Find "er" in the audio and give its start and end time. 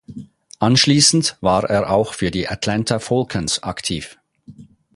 1.69-1.91